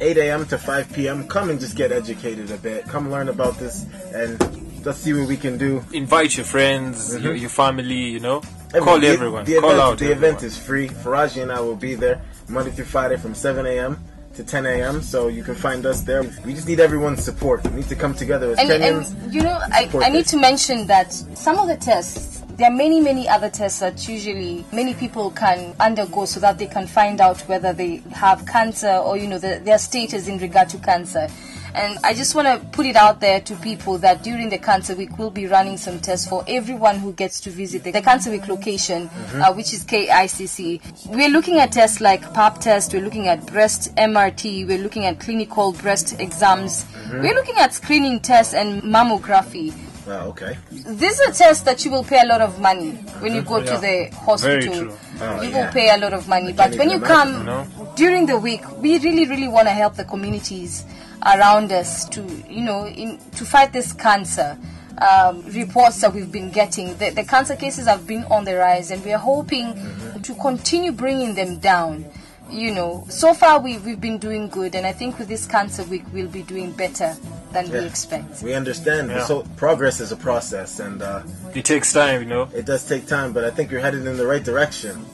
8 0.00 0.16
a.m. 0.18 0.46
to 0.46 0.58
5 0.58 0.92
p.m., 0.92 1.26
come 1.28 1.50
and 1.50 1.60
just 1.60 1.76
get 1.76 1.92
educated 1.92 2.50
a 2.50 2.56
bit. 2.56 2.84
Come 2.86 3.10
learn 3.10 3.28
about 3.28 3.56
this 3.58 3.86
and 4.14 4.84
let's 4.84 4.98
see 4.98 5.12
what 5.12 5.28
we 5.28 5.36
can 5.36 5.58
do. 5.58 5.84
Invite 5.92 6.36
your 6.36 6.46
friends, 6.46 7.12
your, 7.12 7.32
mm-hmm. 7.32 7.40
your 7.40 7.50
family, 7.50 7.94
you 7.94 8.20
know. 8.20 8.42
Every- 8.74 8.80
Call 8.80 9.00
the- 9.00 9.08
everyone. 9.08 9.44
The, 9.44 9.60
Call 9.60 9.70
event, 9.70 9.80
out 9.80 9.98
the 9.98 10.04
everyone. 10.06 10.24
event 10.24 10.42
is 10.42 10.56
free. 10.56 10.88
Faraji 10.88 11.42
and 11.42 11.52
I 11.52 11.60
will 11.60 11.76
be 11.76 11.94
there 11.94 12.20
Monday 12.48 12.70
through 12.70 12.86
Friday 12.86 13.16
from 13.16 13.34
7 13.34 13.64
a.m. 13.66 14.02
to 14.34 14.42
10 14.42 14.66
a.m. 14.66 15.02
So 15.02 15.28
you 15.28 15.44
can 15.44 15.54
find 15.54 15.84
us 15.86 16.02
there. 16.02 16.22
We 16.44 16.54
just 16.54 16.66
need 16.66 16.80
everyone's 16.80 17.22
support. 17.22 17.62
We 17.68 17.76
need 17.76 17.88
to 17.88 17.96
come 17.96 18.14
together 18.14 18.52
as 18.52 18.58
and, 18.58 18.70
Kenyans. 18.70 19.12
and 19.22 19.34
you 19.34 19.42
know 19.42 19.58
I, 19.70 19.88
I 19.94 20.08
need 20.08 20.26
to 20.28 20.36
mention 20.38 20.86
that 20.86 21.12
some 21.12 21.58
of 21.58 21.68
the 21.68 21.76
tests 21.76 22.41
there 22.56 22.70
are 22.70 22.74
many 22.74 23.00
many 23.00 23.28
other 23.28 23.50
tests 23.50 23.80
that 23.80 24.08
usually 24.08 24.64
many 24.72 24.94
people 24.94 25.30
can 25.30 25.74
undergo 25.80 26.24
so 26.24 26.40
that 26.40 26.58
they 26.58 26.66
can 26.66 26.86
find 26.86 27.20
out 27.20 27.40
whether 27.42 27.72
they 27.72 27.96
have 28.12 28.44
cancer 28.46 28.92
or 28.92 29.16
you 29.16 29.26
know 29.26 29.38
the, 29.38 29.60
their 29.64 29.78
status 29.78 30.28
in 30.28 30.38
regard 30.38 30.68
to 30.68 30.78
cancer 30.78 31.28
and 31.74 31.98
I 32.04 32.12
just 32.12 32.34
want 32.34 32.48
to 32.48 32.66
put 32.68 32.84
it 32.84 32.96
out 32.96 33.20
there 33.20 33.40
to 33.40 33.56
people 33.56 33.96
that 33.98 34.22
during 34.22 34.50
the 34.50 34.58
Cancer 34.58 34.94
Week, 34.94 35.16
we'll 35.18 35.30
be 35.30 35.46
running 35.46 35.78
some 35.78 36.00
tests 36.00 36.28
for 36.28 36.44
everyone 36.46 36.98
who 36.98 37.14
gets 37.14 37.40
to 37.40 37.50
visit 37.50 37.82
the, 37.82 37.92
the 37.92 38.02
Cancer 38.02 38.30
Week 38.30 38.46
location, 38.46 39.08
uh, 39.34 39.52
which 39.54 39.72
is 39.72 39.84
KICC. 39.84 41.06
We're 41.08 41.30
looking 41.30 41.58
at 41.58 41.72
tests 41.72 42.00
like 42.00 42.34
PAP 42.34 42.60
test, 42.60 42.92
we're 42.92 43.02
looking 43.02 43.26
at 43.28 43.46
breast 43.46 43.94
MRI, 43.96 44.66
we're 44.66 44.78
looking 44.82 45.06
at 45.06 45.18
clinical 45.18 45.72
breast 45.72 46.20
exams, 46.20 46.84
we're 47.10 47.34
looking 47.34 47.56
at 47.56 47.72
screening 47.72 48.20
tests 48.20 48.52
and 48.52 48.82
mammography. 48.82 49.72
Wow, 50.06 50.26
okay. 50.28 50.58
These 50.70 51.20
are 51.20 51.32
tests 51.32 51.62
that 51.62 51.84
you 51.84 51.90
will 51.92 52.02
pay 52.02 52.20
a 52.20 52.26
lot 52.26 52.40
of 52.40 52.60
money 52.60 52.90
when 53.20 53.34
you 53.34 53.42
go 53.42 53.60
to 53.60 53.78
the 53.78 54.10
hospital. 54.12 54.74
true. 54.74 54.98
Oh, 55.20 55.42
you 55.42 55.50
yeah. 55.50 55.66
will 55.66 55.72
pay 55.72 55.94
a 55.94 55.98
lot 55.98 56.12
of 56.12 56.26
money. 56.26 56.52
But 56.52 56.74
when 56.74 56.90
you 56.90 56.98
come 56.98 57.28
imagine, 57.42 57.46
no? 57.78 57.92
during 57.94 58.26
the 58.26 58.36
week, 58.38 58.62
we 58.80 58.98
really, 58.98 59.26
really 59.28 59.46
want 59.46 59.68
to 59.68 59.72
help 59.72 59.94
the 59.94 60.04
communities 60.04 60.84
around 61.24 61.70
us 61.70 62.08
to, 62.08 62.22
you 62.48 62.62
know, 62.62 62.86
in, 62.86 63.18
to 63.36 63.44
fight 63.44 63.72
this 63.72 63.92
cancer. 63.92 64.58
Um, 64.98 65.42
reports 65.46 66.00
that 66.02 66.12
we've 66.12 66.30
been 66.30 66.50
getting, 66.50 66.96
the, 66.98 67.10
the 67.10 67.24
cancer 67.24 67.56
cases 67.56 67.86
have 67.86 68.06
been 68.06 68.24
on 68.24 68.44
the 68.44 68.56
rise, 68.56 68.90
and 68.90 69.02
we 69.04 69.12
are 69.12 69.18
hoping 69.18 69.74
to 70.22 70.34
continue 70.34 70.92
bringing 70.92 71.34
them 71.34 71.58
down. 71.58 72.04
You 72.52 72.74
know, 72.74 73.06
so 73.08 73.32
far 73.32 73.58
we, 73.60 73.78
we've 73.78 74.00
been 74.00 74.18
doing 74.18 74.48
good, 74.48 74.74
and 74.74 74.86
I 74.86 74.92
think 74.92 75.18
with 75.18 75.28
this 75.28 75.46
cancer 75.46 75.84
week, 75.84 76.04
we'll 76.12 76.28
be 76.28 76.42
doing 76.42 76.72
better 76.72 77.16
than 77.52 77.70
we 77.70 77.78
expect. 77.78 78.42
We 78.42 78.52
understand. 78.52 79.08
Yeah. 79.08 79.24
So 79.24 79.42
progress 79.56 80.00
is 80.00 80.12
a 80.12 80.16
process, 80.16 80.78
and 80.78 81.00
uh, 81.00 81.22
It 81.54 81.64
takes 81.64 81.92
time, 81.92 82.20
you 82.22 82.28
know. 82.28 82.48
it 82.54 82.66
does 82.66 82.86
take 82.86 83.06
time. 83.06 83.32
But 83.32 83.44
I 83.44 83.50
think 83.50 83.70
you're 83.70 83.80
headed 83.80 84.06
in 84.06 84.16
the 84.18 84.26
right 84.26 84.44
direction. 84.44 85.04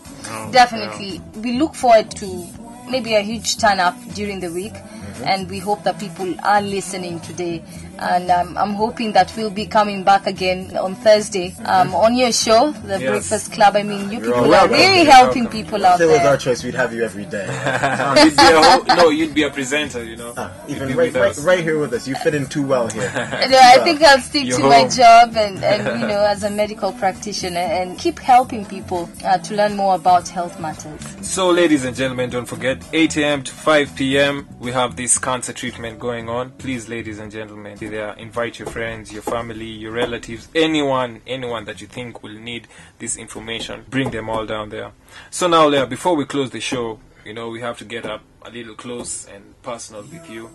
Definitely. 0.50 1.20
We 1.36 1.58
look 1.58 1.74
forward 1.74 2.10
to 2.16 2.46
maybe 2.90 3.14
a 3.14 3.20
huge 3.20 3.58
turn 3.58 3.78
up 3.78 3.96
during 4.14 4.40
the 4.40 4.50
week. 4.52 4.74
Mm-hmm. 4.74 5.24
And 5.24 5.50
we 5.50 5.58
hope 5.58 5.84
that 5.84 5.98
people 5.98 6.34
are 6.44 6.62
listening 6.62 7.20
today 7.20 7.64
and 7.98 8.30
um, 8.30 8.56
I'm 8.56 8.74
hoping 8.74 9.12
that 9.12 9.32
we'll 9.36 9.50
be 9.50 9.66
coming 9.66 10.04
back 10.04 10.26
again 10.26 10.76
on 10.76 10.94
Thursday 10.94 11.54
um, 11.64 11.94
on 11.94 12.14
your 12.14 12.32
show, 12.32 12.72
The 12.72 12.98
Yes. 13.00 13.10
Breakfast 13.10 13.52
Club. 13.52 13.76
I 13.76 13.82
mean, 13.82 14.10
you 14.10 14.18
You're 14.18 14.26
people 14.32 14.44
all 14.44 14.54
are 14.54 14.68
really 14.68 15.02
You're 15.02 15.12
helping 15.12 15.44
welcome. 15.44 15.62
people 15.62 15.86
out 15.86 16.00
If 16.00 16.08
it 16.08 16.12
was 16.12 16.20
our 16.20 16.36
choice, 16.36 16.62
we'd 16.64 16.74
have 16.74 16.92
you 16.94 17.04
every 17.04 17.24
day. 17.26 17.46
you'd 18.24 18.36
be 18.36 18.94
no, 18.94 19.10
you'd 19.10 19.34
be 19.34 19.42
a 19.44 19.50
presenter, 19.50 20.04
you 20.04 20.16
know. 20.16 20.34
Ah, 20.36 20.52
even 20.68 20.88
right, 20.88 20.96
with 20.96 21.16
right, 21.16 21.30
us. 21.30 21.38
right 21.44 21.62
here 21.62 21.78
with 21.78 21.92
us. 21.92 22.06
You 22.08 22.14
fit 22.16 22.34
in 22.34 22.46
too 22.46 22.66
well 22.66 22.88
here. 22.88 23.10
No, 23.48 23.58
I 23.58 23.78
think 23.84 24.02
I'll 24.02 24.20
stick 24.20 24.46
You're 24.46 24.58
to 24.58 24.64
my 24.64 24.86
job 24.88 25.36
and, 25.36 25.62
and 25.64 26.00
you 26.00 26.06
know, 26.06 26.24
as 26.24 26.42
a 26.42 26.50
medical 26.50 26.92
practitioner 26.92 27.58
and 27.60 27.98
keep 27.98 28.18
helping 28.18 28.64
people 28.66 29.08
uh, 29.24 29.38
to 29.38 29.54
learn 29.54 29.76
more 29.76 29.94
about 29.94 30.28
health 30.28 30.58
matters. 30.60 31.00
So, 31.26 31.48
ladies 31.50 31.84
and 31.84 31.96
gentlemen, 31.96 32.30
don't 32.30 32.44
forget 32.46 32.82
8 32.92 33.16
a.m. 33.18 33.42
to 33.44 33.52
5 33.52 33.96
p.m. 33.96 34.48
We 34.60 34.70
have 34.72 34.96
this 34.96 35.18
cancer 35.18 35.52
treatment 35.52 35.98
going 35.98 36.28
on. 36.28 36.50
Please, 36.52 36.88
ladies 36.88 37.18
and 37.18 37.30
gentlemen, 37.32 37.78
there. 37.88 38.12
Invite 38.14 38.58
your 38.58 38.68
friends, 38.68 39.12
your 39.12 39.22
family, 39.22 39.66
your 39.66 39.92
relatives, 39.92 40.48
anyone, 40.54 41.20
anyone 41.26 41.64
that 41.64 41.80
you 41.80 41.86
think 41.86 42.22
will 42.22 42.38
need 42.38 42.68
this 42.98 43.16
information. 43.16 43.84
Bring 43.88 44.10
them 44.10 44.28
all 44.30 44.46
down 44.46 44.68
there. 44.68 44.92
So 45.30 45.48
now, 45.48 45.66
Leah, 45.68 45.86
before 45.86 46.16
we 46.16 46.24
close 46.24 46.50
the 46.50 46.60
show, 46.60 47.00
you 47.24 47.34
know 47.34 47.48
we 47.50 47.60
have 47.60 47.76
to 47.78 47.84
get 47.84 48.06
up 48.06 48.22
a 48.42 48.50
little 48.50 48.74
close 48.74 49.26
and 49.26 49.42
personal 49.62 50.02
with 50.02 50.30
you. 50.30 50.48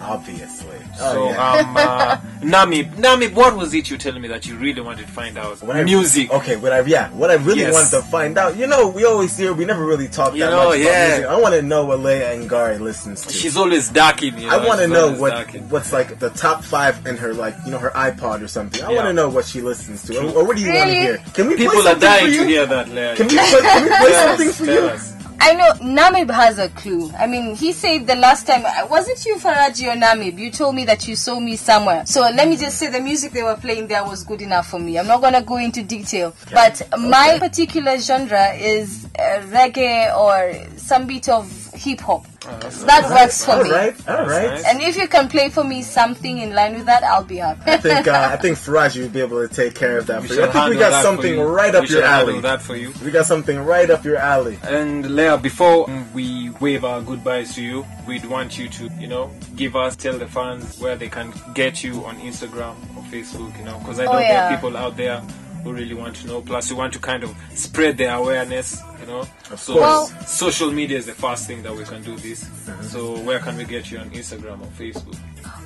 Obviously. 0.00 0.78
so, 0.96 1.04
Oh, 1.04 1.28
yeah. 1.30 1.52
um, 1.52 1.76
uh, 1.76 2.16
Namib, 2.42 2.94
Namib, 2.94 3.34
what 3.34 3.56
was 3.56 3.74
it 3.74 3.90
you 3.90 3.98
telling 3.98 4.22
me 4.22 4.28
that 4.28 4.46
you 4.46 4.56
really 4.56 4.80
wanted 4.80 5.06
to 5.06 5.12
find 5.12 5.36
out? 5.36 5.60
What 5.62 5.76
I- 5.76 5.82
Music. 5.82 6.30
okay, 6.30 6.56
what 6.56 6.72
I 6.72 6.80
yeah, 6.82 7.10
what 7.10 7.30
I 7.30 7.34
really 7.34 7.60
Yes. 7.62 7.74
wanted 7.74 7.90
to 8.04 8.10
find 8.10 8.38
out. 8.38 8.56
You 8.56 8.66
know, 8.68 8.88
we 8.88 9.04
always 9.04 9.36
hear 9.36 9.52
we 9.52 9.64
never 9.64 9.84
really 9.84 10.06
talk 10.08 10.34
You 10.34 10.40
that 10.44 10.50
know, 10.50 10.68
much 10.70 10.78
yeah. 10.78 10.86
about 10.88 11.08
music. 11.18 11.26
I 11.30 11.40
want 11.40 11.54
to 11.56 11.62
know 11.62 11.84
what 11.84 12.00
Leah 12.00 12.36
Ngari 12.38 12.80
listens 12.80 13.26
to. 13.26 13.32
She's 13.32 13.56
always 13.56 13.88
darking. 13.88 14.38
You 14.38 14.46
know, 14.48 14.60
I 14.60 14.66
want 14.66 14.80
to 14.80 14.88
know 14.88 15.12
what 15.12 15.30
darking. 15.30 15.68
what's 15.68 15.92
like 15.92 16.18
the 16.20 16.30
top 16.30 16.62
five 16.64 17.04
in 17.06 17.16
her 17.16 17.34
like 17.34 17.56
you 17.66 17.72
know 17.72 17.78
her 17.78 17.90
iPod 17.90 18.42
or 18.42 18.48
something. 18.48 18.82
I 18.82 18.90
Yeah. 18.90 18.96
want 18.96 19.08
to 19.08 19.12
know 19.12 19.28
what 19.28 19.44
she 19.46 19.60
listens 19.60 20.02
to, 20.04 20.16
or, 20.18 20.30
or 20.38 20.44
what 20.44 20.56
do 20.56 20.62
you 20.62 20.72
want 20.72 20.90
to 20.90 20.94
hear? 20.96 21.18
Can 21.34 21.48
we 21.48 21.56
play 21.56 21.66
People 21.66 21.88
are 21.88 21.98
dying 21.98 22.26
to 22.32 22.44
hear 22.46 22.64
that, 22.66 22.88
Leah. 22.88 23.16
Can 23.16 23.26
we 23.26 23.34
play, 23.36 23.60
can 23.60 23.82
we 23.82 23.88
play 23.88 24.10
Tell 24.12 24.28
something 24.28 24.48
us, 24.48 24.58
for 24.58 24.64
you? 24.66 24.80
us. 24.80 25.14
I 25.40 25.54
know 25.54 25.72
Namib 25.74 26.30
has 26.30 26.58
a 26.58 26.68
clue. 26.68 27.10
I 27.18 27.26
mean, 27.26 27.54
he 27.54 27.72
said 27.72 28.06
the 28.06 28.16
last 28.16 28.46
time, 28.46 28.64
uh, 28.66 28.86
wasn't 28.90 29.24
you 29.24 29.36
Faraji 29.36 29.92
or 29.92 29.96
Namib? 29.96 30.38
You 30.38 30.50
told 30.50 30.74
me 30.74 30.84
that 30.86 31.06
you 31.06 31.16
saw 31.16 31.38
me 31.38 31.56
somewhere. 31.56 32.04
So 32.06 32.20
let 32.22 32.48
me 32.48 32.56
just 32.56 32.78
say 32.78 32.88
the 32.90 33.00
music 33.00 33.32
they 33.32 33.42
were 33.42 33.56
playing 33.56 33.86
there 33.86 34.04
was 34.04 34.24
good 34.24 34.42
enough 34.42 34.68
for 34.68 34.78
me. 34.78 34.98
I'm 34.98 35.06
not 35.06 35.20
going 35.20 35.34
to 35.34 35.42
go 35.42 35.56
into 35.56 35.82
detail. 35.82 36.34
But 36.52 36.82
my 36.98 37.38
particular 37.38 37.98
genre 37.98 38.52
is 38.54 39.06
uh, 39.18 39.42
reggae 39.48 40.16
or 40.16 40.76
some 40.76 41.06
bit 41.06 41.28
of 41.28 41.67
hip 41.78 42.00
hop. 42.00 42.26
that 42.42 43.06
works 43.10 43.44
for 43.44 43.52
All 43.52 43.64
me. 43.64 43.70
right, 43.70 44.08
all 44.08 44.26
right. 44.26 44.48
nice. 44.50 44.64
And 44.66 44.80
if 44.82 44.96
you 44.96 45.06
can 45.08 45.28
play 45.28 45.48
for 45.50 45.64
me 45.64 45.82
something 45.82 46.38
in 46.38 46.54
line 46.54 46.74
with 46.74 46.86
that, 46.86 47.02
I'll 47.04 47.24
be 47.24 47.36
happy. 47.36 47.70
I 47.70 47.76
think 47.78 48.08
uh, 48.08 48.30
I 48.32 48.36
think 48.36 48.58
Faraji 48.64 49.02
will 49.02 49.08
be 49.08 49.20
able 49.20 49.46
to 49.46 49.52
take 49.54 49.74
care 49.74 49.98
of 49.98 50.06
that 50.06 50.22
We 50.22 50.28
for 50.28 50.34
you. 50.34 50.42
I 50.44 50.50
think 50.50 50.68
we 50.70 50.76
got 50.76 51.02
something 51.02 51.34
you. 51.34 51.42
right 51.44 51.72
We 51.72 51.78
up 51.78 51.88
your 51.88 52.00
shall 52.02 52.10
handle 52.10 52.30
alley. 52.34 52.40
that 52.42 52.62
for 52.62 52.76
you. 52.76 52.92
We 53.04 53.10
got 53.10 53.26
something 53.26 53.58
right 53.64 53.88
up 53.90 54.04
your 54.04 54.16
alley. 54.16 54.58
And 54.62 55.14
Leah, 55.14 55.38
before 55.38 55.86
we 56.14 56.50
wave 56.60 56.84
our 56.84 57.00
goodbyes 57.02 57.54
to 57.54 57.62
you, 57.62 57.86
we'd 58.06 58.24
want 58.24 58.58
you 58.58 58.68
to, 58.68 58.88
you 58.98 59.06
know, 59.06 59.30
give 59.56 59.76
us, 59.76 59.96
tell 59.96 60.18
the 60.18 60.26
fans 60.26 60.78
where 60.80 60.96
they 60.96 61.08
can 61.08 61.32
get 61.54 61.84
you 61.84 62.04
on 62.04 62.16
Instagram 62.18 62.74
or 62.96 63.02
Facebook, 63.04 63.56
you 63.58 63.64
know, 63.64 63.78
because 63.78 64.00
I 64.00 64.04
know 64.04 64.12
Oh, 64.12 64.18
there 64.18 64.42
are 64.44 64.54
people 64.54 64.76
out 64.76 64.96
there 64.96 65.22
who 65.62 65.72
really 65.72 65.94
want 65.94 66.16
to 66.16 66.26
know. 66.26 66.40
Plus, 66.40 66.70
you 66.70 66.76
want 66.76 66.92
to 66.92 66.98
kind 66.98 67.24
of 67.24 67.36
spread 67.54 67.98
their 67.98 68.14
awareness, 68.14 68.80
you 69.00 69.06
know. 69.06 69.22
so 69.56 69.74
course. 69.74 69.76
Well- 69.76 70.06
social 70.26 70.70
media 70.70 70.98
is 70.98 71.06
the 71.06 71.14
first 71.14 71.46
thing 71.46 71.62
that 71.62 71.74
we 71.74 71.84
can 71.84 72.02
do 72.02 72.16
this. 72.16 72.44
Uh-huh. 72.44 72.82
So 72.82 73.20
where 73.20 73.38
can 73.38 73.56
we 73.56 73.64
get 73.64 73.90
you 73.90 73.98
on 73.98 74.10
Instagram 74.10 74.60
or 74.60 74.66
Facebook? 74.78 75.16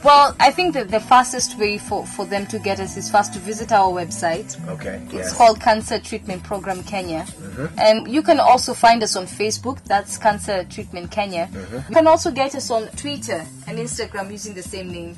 well, 0.04 0.34
I 0.40 0.50
think 0.50 0.74
that 0.74 0.90
the 0.90 1.00
fastest 1.00 1.58
way 1.58 1.78
for, 1.78 2.04
for 2.06 2.24
them 2.24 2.46
to 2.46 2.58
get 2.58 2.80
us 2.80 2.96
is 2.96 3.10
first 3.10 3.32
to 3.34 3.38
visit 3.38 3.72
our 3.72 3.90
website. 3.90 4.56
Okay. 4.68 5.00
It's 5.06 5.14
yes. 5.14 5.36
called 5.36 5.60
Cancer 5.60 5.98
Treatment 5.98 6.42
Program 6.42 6.82
Kenya. 6.82 7.22
Mm-hmm. 7.22 7.78
And 7.78 8.08
you 8.08 8.22
can 8.22 8.40
also 8.40 8.74
find 8.74 9.02
us 9.02 9.14
on 9.16 9.26
Facebook, 9.26 9.82
that's 9.84 10.18
Cancer 10.18 10.64
Treatment 10.64 11.10
Kenya. 11.10 11.48
Mm-hmm. 11.52 11.76
You 11.88 11.94
can 11.94 12.06
also 12.06 12.30
get 12.30 12.54
us 12.54 12.70
on 12.70 12.88
Twitter 12.88 13.44
and 13.66 13.78
Instagram 13.78 14.30
using 14.30 14.54
the 14.54 14.62
same 14.62 14.90
name. 14.90 15.16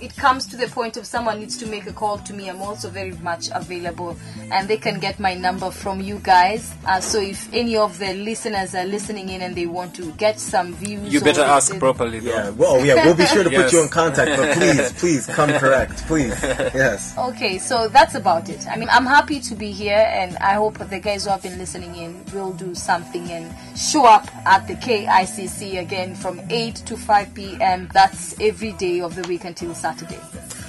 It 0.00 0.14
comes 0.16 0.46
to 0.48 0.56
the 0.56 0.66
point 0.68 0.96
of 0.96 1.06
someone 1.06 1.40
needs 1.40 1.56
to 1.58 1.66
make 1.66 1.86
a 1.86 1.92
call 1.92 2.18
to 2.18 2.32
me, 2.34 2.48
I'm 2.48 2.60
also 2.62 2.88
very 2.90 3.12
much 3.12 3.48
available. 3.52 4.16
And 4.50 4.68
they 4.68 4.76
can 4.76 4.98
get 5.00 5.18
my 5.20 5.34
number 5.34 5.70
from 5.70 6.00
you 6.00 6.20
guys. 6.22 6.74
Uh, 6.86 7.00
so 7.00 7.20
if 7.20 7.52
any 7.52 7.76
of 7.76 7.98
the 7.98 8.14
listeners 8.14 8.74
are 8.74 8.84
listening 8.84 9.28
in 9.28 9.42
and 9.42 9.54
they 9.56 9.66
want 9.66 9.94
to 9.96 10.10
get 10.12 10.38
some 10.40 10.74
views, 10.74 11.12
You 11.12 11.20
better 11.20 11.42
or 11.42 11.44
ask 11.44 11.72
they- 11.72 11.78
properly, 11.78 12.20
though. 12.20 12.30
Yeah, 12.30 12.50
well, 12.50 12.84
yeah, 12.84 13.04
we'll 13.04 13.14
be 13.14 13.26
sure 13.26 13.44
to 13.44 13.50
Yes. 13.52 13.64
put 13.64 13.72
you 13.72 13.82
in 13.82 13.88
contact, 13.88 14.30
but 14.36 14.56
please, 14.56 14.92
please 14.94 15.26
come 15.26 15.50
correct, 15.52 16.04
please. 16.06 16.34
Yes. 16.42 17.14
Okay, 17.16 17.58
so 17.58 17.88
that's 17.88 18.14
about 18.14 18.48
it. 18.48 18.66
I 18.68 18.76
mean, 18.76 18.88
I'm 18.90 19.06
happy 19.06 19.40
to 19.40 19.54
be 19.54 19.70
here, 19.70 20.04
and 20.12 20.36
I 20.38 20.54
hope 20.54 20.78
the 20.78 20.98
guys 21.00 21.24
who 21.24 21.30
have 21.30 21.42
been 21.42 21.58
listening 21.58 21.94
in 21.96 22.24
will 22.34 22.52
do 22.52 22.74
something 22.74 23.30
and 23.30 23.54
show 23.78 24.04
up 24.06 24.26
at 24.46 24.66
the 24.66 24.74
KICC 24.74 25.80
again 25.80 26.14
from 26.14 26.40
8 26.50 26.74
to 26.76 26.96
5 26.96 27.34
p.m. 27.34 27.77
That's 27.86 28.34
every 28.40 28.72
day 28.72 29.00
of 29.00 29.14
the 29.14 29.22
week 29.28 29.44
until 29.44 29.74
Saturday. 29.74 30.18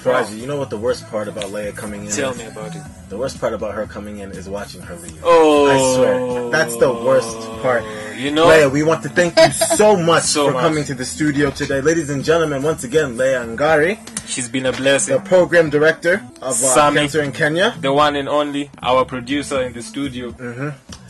Faraji, 0.02 0.38
you 0.38 0.46
know 0.46 0.56
what 0.56 0.70
the 0.70 0.78
worst 0.78 1.06
part 1.10 1.28
about 1.28 1.52
Leah 1.52 1.72
coming 1.72 2.04
in 2.06 2.10
Tell 2.10 2.30
is? 2.30 2.38
me 2.38 2.46
about 2.46 2.74
it. 2.74 2.82
The 3.10 3.18
worst 3.18 3.38
part 3.38 3.52
about 3.52 3.74
her 3.74 3.86
coming 3.86 4.18
in 4.20 4.30
is 4.32 4.48
watching 4.48 4.80
her 4.82 4.96
leave. 4.96 5.20
Oh, 5.22 5.66
I 5.68 5.76
swear. 5.96 6.50
That's 6.50 6.76
the 6.78 6.90
worst 6.90 7.36
part. 7.60 7.84
You 8.16 8.30
know, 8.30 8.46
Leah, 8.48 8.68
we 8.70 8.82
want 8.82 9.02
to 9.02 9.08
thank 9.10 9.36
you 9.38 9.50
so 9.52 9.96
much 10.10 10.22
So 10.22 10.46
for 10.46 10.52
much. 10.54 10.62
coming 10.62 10.84
to 10.84 10.94
the 10.94 11.04
studio 11.04 11.50
today. 11.50 11.80
Ladies 11.82 12.08
and 12.08 12.24
gentlemen, 12.24 12.62
once 12.62 12.82
again, 12.84 13.16
Leah 13.18 13.44
Ngari, 13.44 13.98
she's 14.26 14.48
been 14.48 14.64
a 14.66 14.72
blessing. 14.72 15.16
the 15.16 15.22
program 15.22 15.68
director 15.68 16.22
of 16.40 16.48
uh, 16.48 16.52
Sammy. 16.52 17.00
Cancer 17.00 17.22
in 17.22 17.32
Kenya. 17.32 17.74
The 17.80 17.92
one 17.92 18.16
and 18.16 18.28
only, 18.28 18.70
our 18.82 19.04
producer 19.04 19.60
in 19.62 19.72
the 19.74 19.82
studio. 19.82 20.32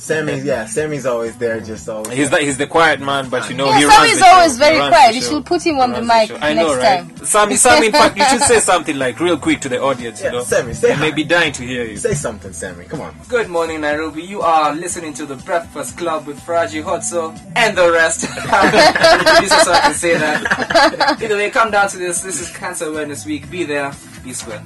Sammy, 0.01 0.41
yeah, 0.41 0.65
Sammy's 0.65 1.05
always 1.05 1.37
there, 1.37 1.61
just 1.61 1.87
always. 1.87 2.17
He's 2.17 2.31
the, 2.31 2.39
he's 2.39 2.57
the 2.57 2.67
quiet 2.67 3.01
man, 3.01 3.29
but 3.29 3.51
you 3.51 3.55
know 3.55 3.67
Yeah, 3.67 3.79
he 3.81 3.85
runs 3.85 3.95
Sammy's 3.97 4.19
the 4.19 4.27
always 4.29 4.53
He 4.55 4.59
very 4.59 4.79
runs 4.79 4.95
quiet. 4.95 5.09
the 5.11 5.15
You 5.17 5.23
should 5.23 5.45
put 5.45 5.63
him 5.67 5.79
on 5.79 5.91
the 5.93 5.97
runs 5.97 6.09
mic 6.09 6.29
show. 6.31 6.37
I 6.41 6.55
know, 6.55 6.69
next 6.75 6.79
right? 6.79 7.17
time. 7.19 7.27
Sammy, 7.27 7.57
Sammy, 7.67 7.87
in 7.89 7.93
fact, 7.93 8.17
you 8.17 8.25
should 8.25 8.41
say 8.41 8.61
something 8.61 8.97
like 8.99 9.21
real 9.21 9.37
quick 9.39 9.61
to 9.61 9.69
the 9.69 9.79
audience. 9.79 10.21
Yeah, 10.23 10.29
you 10.29 10.39
know, 10.39 10.43
Sammy, 10.45 10.73
say 10.73 10.89
they 10.89 10.95
hi. 10.95 11.01
may 11.03 11.15
be 11.15 11.23
dying 11.23 11.53
to 11.53 11.63
hear 11.63 11.85
you. 11.85 11.99
Say 11.99 12.15
something, 12.15 12.55
Sammy. 12.55 12.87
Come 12.87 13.03
on. 13.03 13.15
Good 13.29 13.51
morning, 13.51 13.83
Nairobi. 13.83 14.23
You 14.23 14.41
are 14.41 14.75
listening 14.75 15.13
to 15.15 15.27
the 15.27 15.37
Breakfast 15.37 15.99
Club 15.99 16.27
with 16.27 16.41
Faraji 16.41 16.83
Hotso 16.83 17.39
and 17.55 17.77
the 17.77 17.93
rest. 17.93 18.23
the 18.23 19.33
producer 19.35 19.59
so 19.65 19.73
I 19.73 19.81
can 19.81 19.95
say 19.95 20.17
that. 20.17 21.21
Either 21.23 21.37
way, 21.37 21.51
come 21.51 21.71
down 21.71 21.89
to 21.91 21.99
this. 21.99 22.23
This 22.23 22.41
is 22.41 22.49
Cancer 22.57 22.87
Awareness 22.87 23.27
Week. 23.27 23.51
Be 23.51 23.65
there, 23.65 23.93
be 24.25 24.33
square. 24.33 24.63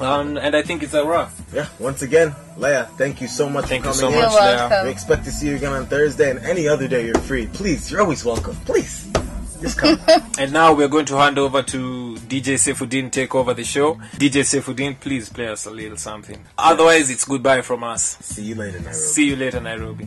Um, 0.00 0.36
and 0.36 0.56
I 0.56 0.62
think 0.62 0.82
it's 0.82 0.94
a 0.94 1.04
wrap. 1.04 1.30
Yeah, 1.52 1.68
once 1.78 2.02
again, 2.02 2.34
Leah, 2.56 2.88
thank 2.98 3.20
you 3.20 3.28
so 3.28 3.48
much 3.48 3.66
Thank 3.66 3.84
for 3.84 3.90
you 3.90 3.94
so 3.94 4.08
in. 4.08 4.14
much, 4.14 4.32
You're 4.32 4.40
Leah. 4.42 4.80
We 4.84 4.90
expect 4.90 5.24
to 5.26 5.32
see 5.32 5.48
you 5.48 5.56
again 5.56 5.72
on 5.72 5.86
Thursday 5.86 6.30
and 6.30 6.40
any 6.40 6.66
other 6.66 6.88
day 6.88 7.06
you're 7.06 7.14
free. 7.20 7.46
Please, 7.46 7.90
you're 7.90 8.00
always 8.00 8.24
welcome. 8.24 8.56
Please, 8.66 9.08
just 9.60 9.78
come. 9.78 9.98
And 10.38 10.52
now 10.52 10.74
we're 10.74 10.88
going 10.88 11.06
to 11.06 11.16
hand 11.16 11.38
over 11.38 11.62
to 11.62 12.16
DJ 12.28 12.54
Seifuddin 12.58 13.12
take 13.12 13.34
over 13.36 13.54
the 13.54 13.62
show. 13.62 13.94
DJ 14.16 14.42
Seifuddin, 14.42 14.98
please 14.98 15.28
play 15.28 15.46
us 15.46 15.64
a 15.66 15.70
little 15.70 15.96
something. 15.96 16.38
Otherwise, 16.58 17.08
it's 17.10 17.24
goodbye 17.24 17.62
from 17.62 17.84
us. 17.84 18.18
see 18.18 18.42
you 18.42 18.56
later, 18.56 18.78
Nairobi. 18.80 18.94
See 18.96 19.28
you 19.28 19.36
later, 19.36 19.60
Nairobi. 19.60 20.02